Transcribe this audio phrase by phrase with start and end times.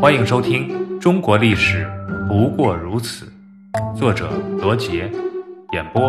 [0.00, 0.68] 欢迎收听
[1.00, 1.84] 《中国历史
[2.28, 3.26] 不过如此》，
[3.98, 5.10] 作者罗杰，
[5.72, 6.08] 演播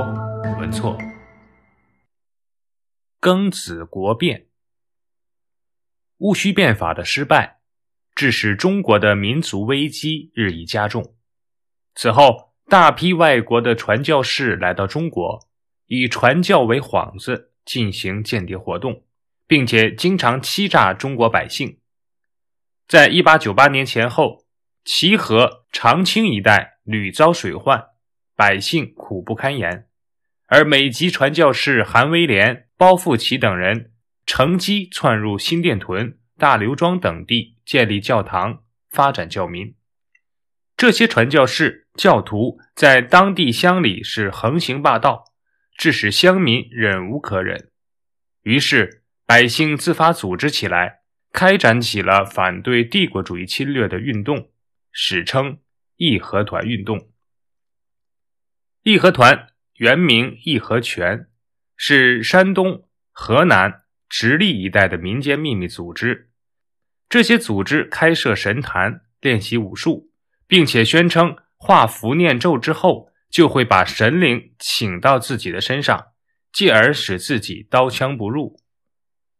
[0.59, 0.95] 文措。
[3.19, 4.45] 庚子国变，
[6.19, 7.61] 戊戌变法的失败，
[8.13, 11.15] 致使中国的民族危机日益加重。
[11.95, 15.49] 此后，大批外国的传教士来到中国，
[15.87, 19.01] 以传教为幌子进行间谍活动，
[19.47, 21.78] 并且经常欺诈中国百姓。
[22.89, 24.45] 在一八九八年前后，
[24.83, 27.89] 齐河、长清一带屡遭水患，
[28.35, 29.87] 百姓苦不堪言。
[30.47, 33.91] 而美籍传教士韩威廉、包富奇等人
[34.25, 39.75] 乘机窜入新店屯、大刘庄等地，建立教堂，发展教民。
[40.75, 45.25] 这些传教士、教徒在当地乡里是横行霸道，
[45.77, 47.69] 致使乡民忍无可忍。
[48.41, 51.01] 于是，百姓自发组织起来。
[51.31, 54.51] 开展起了反对帝国主义侵略的运动，
[54.91, 55.59] 史称
[55.95, 57.11] 义和团运动。
[58.81, 61.27] 义和团原名义和拳，
[61.77, 66.31] 是山东、河南、直隶一带的民间秘密组织。
[67.07, 70.11] 这些组织开设神坛，练习武术，
[70.47, 76.07] 并且宣称画符念咒之后，就会把神灵请到自己的身上，
[76.51, 78.59] 继而使自己刀枪不入。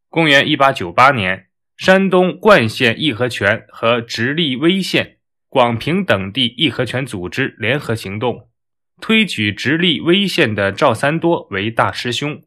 [0.07, 1.48] 公元一八九八年。
[1.79, 8.49] 山东冠县义和拳和直隶威县、广平等地义和拳组织联合行动，
[8.99, 12.43] 推举直隶威县的赵三多为大师兄，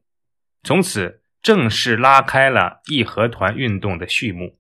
[0.62, 4.58] 从此正式拉开了义和团运动的序幕。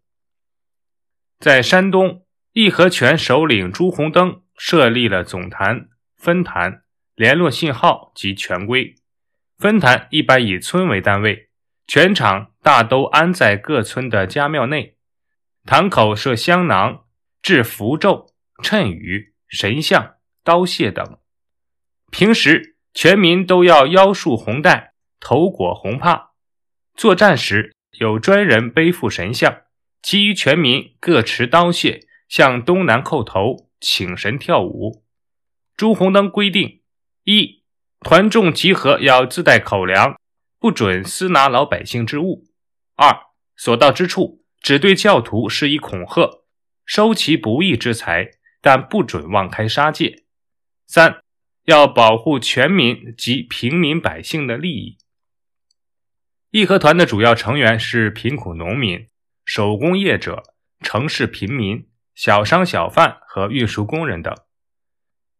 [1.38, 6.84] 在山东，义和拳首领朱红登设立了总坛、分坛、
[7.14, 8.94] 联络信号及权规。
[9.58, 11.50] 分坛一般以村为单位。
[11.86, 14.96] 全场大都安在各村的家庙内，
[15.66, 17.04] 堂口设香囊、
[17.42, 18.28] 置符咒、
[18.62, 21.18] 谶语、神像、刀械等。
[22.10, 26.32] 平时全民都要腰束红带，头裹红帕。
[26.94, 29.62] 作战时有专人背负神像，
[30.02, 35.04] 其余全民各持刀械，向东南叩头请神跳舞。
[35.76, 36.82] 朱红灯规定：
[37.24, 37.64] 一
[38.00, 40.16] 团众集合要自带口粮。
[40.62, 42.44] 不准私拿老百姓之物。
[42.94, 43.12] 二，
[43.56, 46.44] 所到之处，只对教徒施以恐吓，
[46.86, 48.30] 收其不义之财，
[48.60, 50.22] 但不准妄开杀戒。
[50.86, 51.20] 三，
[51.64, 54.98] 要保护全民及平民百姓的利益。
[56.52, 59.08] 义和团的主要成员是贫苦农民、
[59.44, 60.44] 手工业者、
[60.80, 64.32] 城市贫民、小商小贩和运输工人等。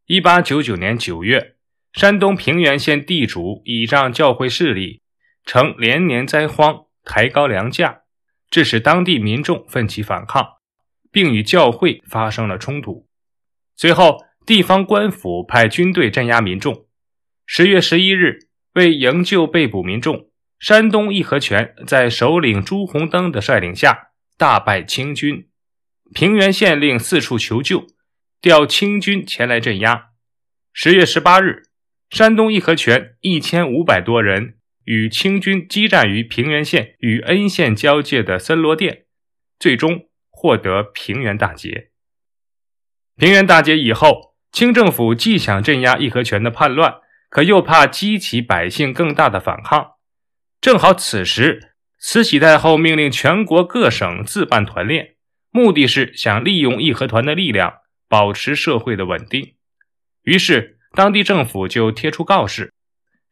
[0.05, 1.55] 一八九九年九月，
[1.93, 5.01] 山东平原县地主倚仗教会势力。
[5.45, 8.01] 曾连年灾荒，抬高粮价，
[8.49, 10.57] 致使当地民众奋起反抗，
[11.11, 13.07] 并与教会发生了冲突。
[13.75, 16.85] 随后，地方官府派军队镇压民众。
[17.45, 25.49] 十月十一日，为营救被捕民众，山东义和拳在首领朱鸿登的率领下大败清军。
[26.13, 27.85] 平原县令四处求救，
[28.39, 30.11] 调清军前来镇压。
[30.71, 31.63] 十月十八日，
[32.09, 34.57] 山东义和拳一千五百多人。
[34.85, 39.05] 与清军激战于平原县与恩县交界的森罗店，
[39.59, 41.91] 最终获得平原大捷。
[43.15, 46.95] 平原大捷以后，清政府既想镇压义和拳的叛乱，
[47.29, 49.91] 可又怕激起百姓更大的反抗。
[50.59, 55.15] 正好此时，慈禧太后命令全国各省自办团练，
[55.51, 57.75] 目的是想利用义和团的力量
[58.09, 59.55] 保持社会的稳定。
[60.23, 62.73] 于是，当地政府就贴出告示。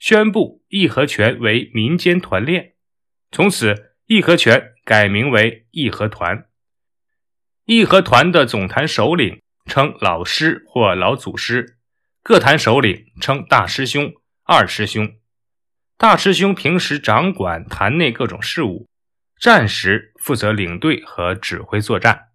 [0.02, 2.74] 宣布义和拳为民间团练，
[3.32, 6.48] 从此义和拳改名为义和团。
[7.66, 11.78] 义和团的总坛首领称老师或老祖师，
[12.24, 14.12] 各坛首领称大师兄、
[14.44, 15.08] 二师兄。
[16.00, 18.90] 大师兄平时掌管坛内各种事务，
[19.40, 22.30] 战时负责领队和指挥作战。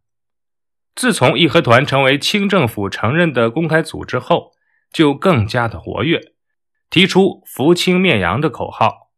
[0.94, 4.52] 自从义和团成为清政府承认的公开组织后，
[4.92, 6.35] 就更加的活跃。
[6.90, 9.10] 提出“扶清灭洋”的口号，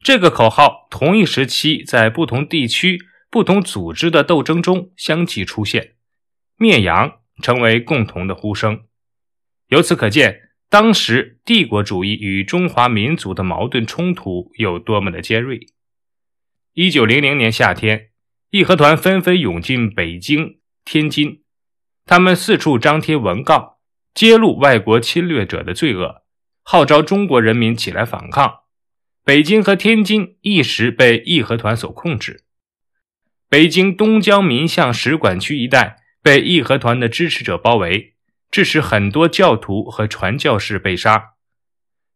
[0.00, 2.98] 这个口号同一时期在不同地区、
[3.30, 5.94] 不同组织的斗争中相继出现
[6.56, 8.84] ，“灭洋”成为共同的呼声。
[9.68, 15.60] 由此可见，当时帝国主义与中华民族的矛盾冲突有多么的尖锐。
[16.72, 18.10] 一九零零年夏天，
[18.50, 21.42] 义和团纷纷涌进北京、天津，
[22.04, 23.78] 他们四处张贴文告，
[24.12, 26.23] 揭露外国侵略者的罪恶。
[26.66, 28.60] 号召中国人民起来反抗，
[29.22, 32.44] 北京和天津一时被义和团所控制。
[33.50, 38.14] 北京东江民巷使馆区一带被义和团的支持者包围，
[38.50, 41.34] 致使很多教徒和传教士被杀。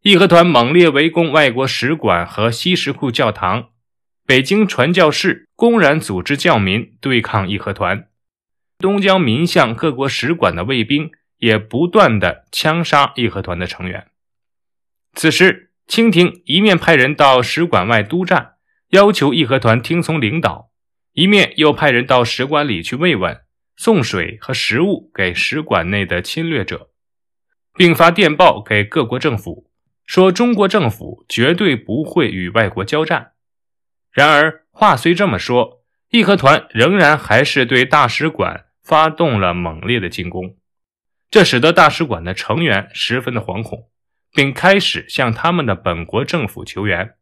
[0.01, 3.69] 义和团猛烈围攻外国使馆和西什库教堂，
[4.25, 8.07] 北京传教士公然组织教民对抗义和团，
[8.79, 14.07] 东江民巷各国使馆的卫兵也不断的枪杀义和团的成员。
[15.13, 18.53] 此时，清廷一面派人到使馆外督战，
[18.89, 20.69] 要求义和团听从领导，
[21.13, 23.41] 一面又派人到使馆里去慰问，
[23.75, 26.91] 送水和食物给使馆内的侵略者，
[27.73, 29.69] 并发电报给各国政府，
[30.05, 33.31] 说中国政府绝对不会与外国交战。
[34.11, 40.55] 然而，话虽这么说，义和团仍然还是对大使馆发动了猛烈的进攻，
[41.29, 43.89] 这使得大使馆的成员十分的惶恐。
[44.31, 47.15] 并开始向他们的本国政府求援，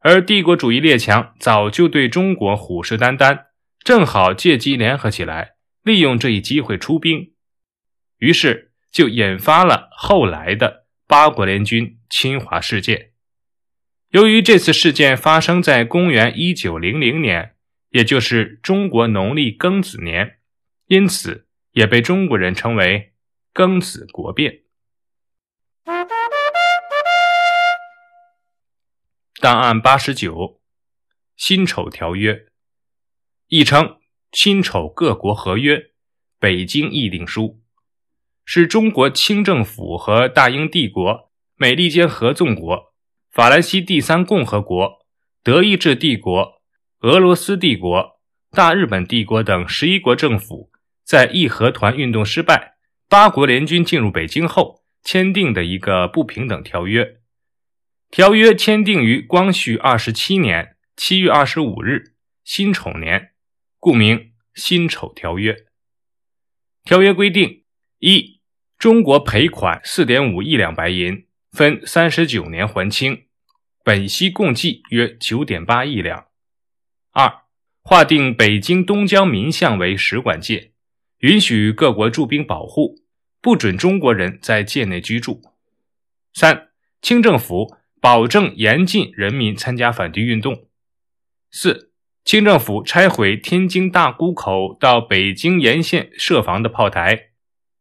[0.00, 3.46] 而帝国主义列强早就对中国虎视眈眈，
[3.80, 7.32] 正好借机联合起来，利用这一机会出兵，
[8.18, 13.12] 于是就引发了后来的八国联军侵华事件。
[14.10, 17.54] 由于这次事件发生在公元一九零零年，
[17.88, 20.38] 也就是中国农历庚子年，
[20.86, 23.14] 因此也被中国人称为
[23.54, 24.60] “庚子国变”。
[29.42, 30.60] 档案八十九，
[31.36, 32.46] 辛丑条约，
[33.48, 33.96] 亦称
[34.30, 35.90] 辛丑各国合约、
[36.38, 37.60] 北京议定书，
[38.44, 42.94] 是中国清政府和大英帝国、美利坚合众国、
[43.32, 45.04] 法兰西第三共和国、
[45.42, 46.62] 德意志帝国、
[47.00, 48.20] 俄罗斯帝国、
[48.52, 50.70] 大日本帝国等十一国政府
[51.02, 52.76] 在义和团运动失败、
[53.08, 57.21] 八国联军进入北京后签订的一个不平等条约。
[58.12, 62.12] 条约签订于光绪二十七年七月二十五日，
[62.44, 63.30] 辛丑年，
[63.78, 64.18] 故名
[64.54, 65.54] 《辛丑条约》。
[66.84, 67.64] 条约规定：
[68.00, 68.42] 一、
[68.76, 73.28] 中国赔款四点五亿两白银，分三十九年还清，
[73.82, 76.26] 本息共计约九点八亿两；
[77.12, 77.44] 二、
[77.80, 80.72] 划定北京东江民巷为使馆界，
[81.20, 82.96] 允许各国驻兵保护，
[83.40, 85.40] 不准中国人在界内居住；
[86.34, 86.68] 三、
[87.00, 87.78] 清政府。
[88.02, 90.66] 保证严禁人民参加反帝运动。
[91.52, 91.92] 四、
[92.24, 97.28] 清政府拆毁天津大沽口到北京沿线设防的炮台，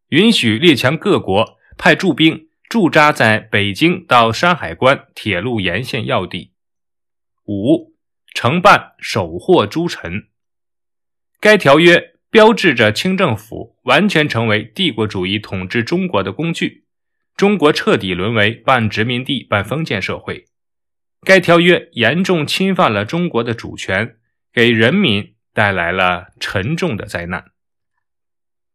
[0.09, 6.51] 允许列强各国派驻兵驻扎在北京到山海关铁路沿线要地。
[7.47, 7.95] 五、
[8.31, 10.27] 承办守货诸臣。
[11.39, 16.80] 该条约标志着清政府完全成为帝国主义统治中国的工具。
[17.41, 20.45] 中国彻底沦为半殖民地半封建社会，
[21.25, 24.17] 该条约严重侵犯了中国的主权，
[24.53, 27.45] 给人民带来了沉重的灾难。